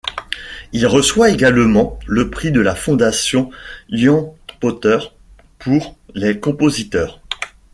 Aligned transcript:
Il 0.73 0.87
reçoit 0.87 1.29
également 1.29 1.99
le 2.07 2.31
prix 2.31 2.51
de 2.51 2.59
la 2.59 2.73
Fondation 2.73 3.51
Ian 3.89 4.33
Potter 4.59 4.97
pour 5.59 5.95
les 6.15 6.39
compositeurs. 6.39 7.21